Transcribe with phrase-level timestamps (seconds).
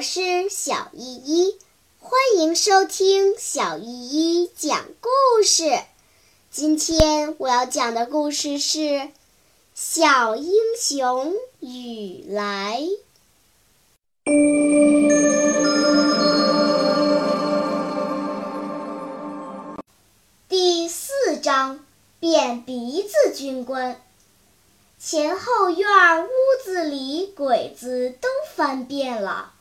[0.00, 1.58] 我是小依依，
[1.98, 5.78] 欢迎收听小依依讲故事。
[6.50, 8.78] 今天我要讲的故事是
[9.74, 12.80] 《小英雄雨来》
[20.48, 21.84] 第四章：
[22.18, 24.00] 变鼻子军官。
[24.98, 26.30] 前后院屋
[26.64, 29.52] 子里鬼子都翻遍了，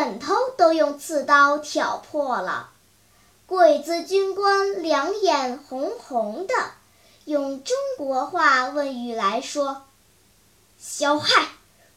[0.00, 2.70] 枕头都用刺刀挑破了。
[3.44, 6.54] 鬼子军官两眼红红的，
[7.26, 9.82] 用中国话问雨来说
[10.80, 11.48] ：“小孩，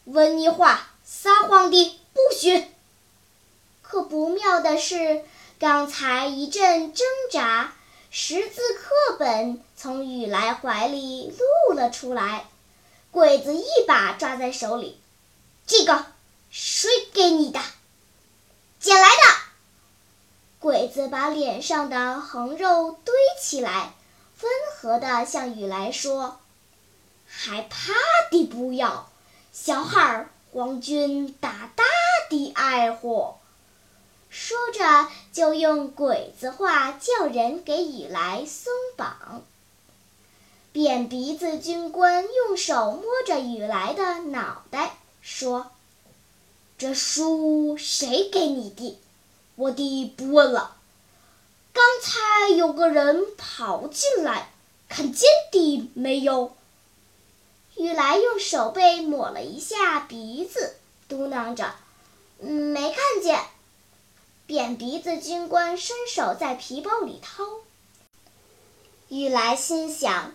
[0.04, 2.68] 问你话，撒谎的不许。”
[3.82, 5.24] 可不妙的是，
[5.58, 7.72] 刚才一阵挣扎。
[8.12, 11.34] 识字课本从雨来怀里
[11.70, 12.48] 露了出来，
[13.12, 15.00] 鬼子一把抓在手里。
[15.66, 16.06] 这个
[16.52, 17.62] 谁给你的？
[18.80, 19.16] 捡来的。
[20.60, 23.94] 鬼子把脸上的横肉堆起来，
[24.42, 26.40] 温和地向雨来说
[27.30, 27.94] ：“害怕
[28.32, 29.12] 的不要，
[29.52, 31.84] 小孩儿，皇军大大
[32.32, 33.36] 的爱护。”
[34.32, 39.44] 说着，就用鬼子话叫人给雨来松绑。
[40.72, 45.70] 扁鼻子军官用手摸着雨来的脑袋，说
[46.80, 49.00] ：“这书谁给你的？
[49.54, 50.78] 我的不问了。
[51.74, 54.52] 刚才有个人跑进来，
[54.88, 56.56] 看见的没有？”
[57.76, 60.76] 雨来用手背抹了一下鼻子，
[61.08, 61.74] 嘟囔着
[62.40, 63.42] ：“没看见。”
[64.46, 67.44] 扁鼻子军官伸手在皮包里掏。
[69.08, 70.34] 雨来心想：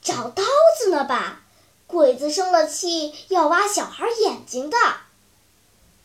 [0.00, 0.44] 找刀
[0.78, 1.42] 子呢吧？
[1.88, 4.76] 鬼子生了气要挖小孩眼睛的。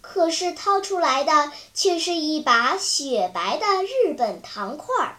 [0.02, 5.16] 可是掏出来的却是一把雪白的日本糖块儿。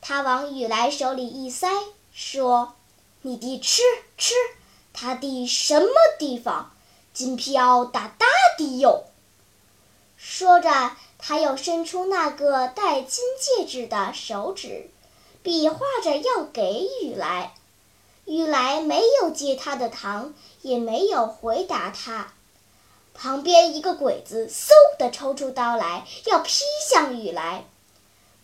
[0.00, 1.68] 他往雨来手里一塞，
[2.12, 2.74] 说
[3.22, 3.82] ：“你的吃
[4.16, 4.34] 吃，
[4.92, 6.72] 他的什么地方？
[7.12, 8.26] 金飘大大
[8.58, 9.04] 的哟。”
[10.16, 10.96] 说着。
[11.20, 14.88] 他又伸出那个戴金戒指的手指，
[15.42, 17.54] 比划着要给雨来。
[18.24, 22.32] 雨来没有接他的糖，也没有回答他。
[23.20, 27.64] 旁边一个鬼子嗖地抽出刀来，要劈向雨来。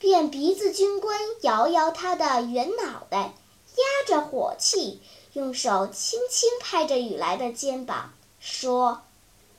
[0.01, 3.33] 扁鼻子军官摇摇他的圆脑袋，
[3.77, 5.01] 压着火气，
[5.35, 9.03] 用手轻轻拍着雨来的肩膀，说：“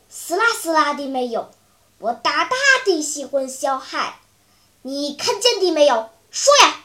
[0.09, 1.49] 撕啦撕啦的没有。”
[1.99, 2.55] 我大大
[2.85, 4.19] 的喜欢小孩，
[4.81, 6.09] 你看见的没有？
[6.29, 6.83] 说呀！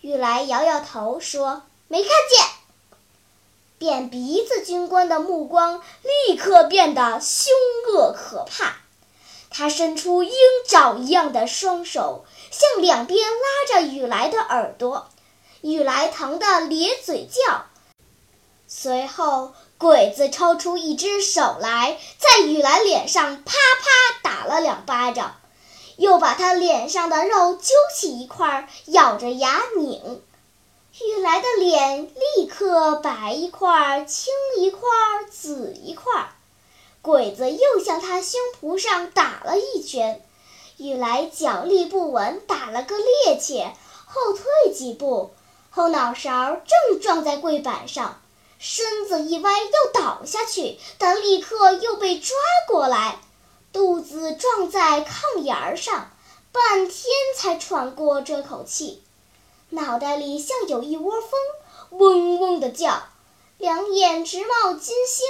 [0.00, 2.46] 雨来摇摇头说：“没看见。”
[3.80, 5.80] 扁鼻子军官的目光
[6.28, 7.50] 立刻变得凶
[7.88, 8.74] 恶可怕，
[9.48, 10.30] 他伸出鹰
[10.68, 15.08] 爪一样的双手，向两边拉着雨来的耳朵，
[15.62, 17.64] 雨来疼得咧嘴叫。
[18.68, 19.54] 随后。
[19.78, 25.36] 鬼子抽出一只手来，在雨来脸上啪啪打了两巴掌，
[25.96, 30.22] 又把他脸上的肉揪起一块，咬着牙拧。
[30.98, 34.80] 雨来的脸立刻白一块、青一块、
[35.30, 36.32] 紫一块。
[37.00, 40.22] 鬼子又向他胸脯上打了一拳，
[40.78, 43.70] 雨来脚力不稳，打了个趔趄，
[44.04, 45.32] 后退几步，
[45.70, 48.20] 后脑勺正撞在柜板上。
[48.58, 52.36] 身子一歪，要倒下去，但立刻又被抓
[52.68, 53.20] 过来，
[53.72, 56.10] 肚子撞在炕沿儿上，
[56.52, 59.02] 半天才喘过这口气，
[59.70, 63.02] 脑袋里像有一窝蜂，嗡嗡的叫，
[63.58, 65.26] 两眼直冒金星，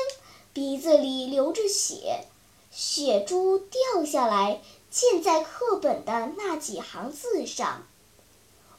[0.52, 2.26] 鼻子里流着血，
[2.70, 7.86] 血珠掉下来，溅在课本的那几行字上。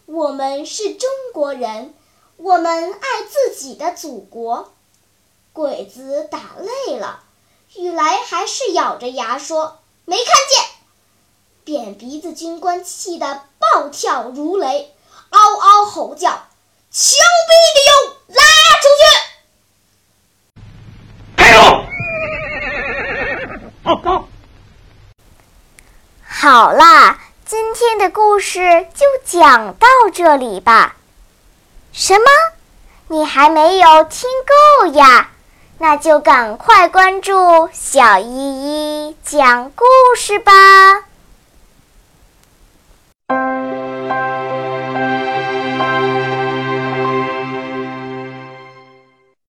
[0.06, 1.94] 我们是中国人。
[2.38, 4.72] 我们爱自己的祖国。
[5.54, 7.24] 鬼子打累了，
[7.76, 10.66] 雨来还是咬着牙说：“没看见。”
[11.64, 14.92] 扁鼻子军官气得暴跳如雷，
[15.32, 16.30] 嗷嗷吼叫
[16.92, 17.18] ：“枪
[17.48, 17.92] 毙的哟，
[18.28, 18.44] 拉
[18.82, 19.04] 出去！”
[21.38, 21.40] 开
[23.84, 24.28] 好，走。
[26.28, 30.96] 好啦，今天的故事就讲到这里吧。
[31.94, 32.26] 什么？
[33.08, 34.30] 你还没有听
[34.82, 35.30] 够呀？
[35.78, 39.86] 那就赶快关注小依依讲故
[40.16, 40.52] 事吧。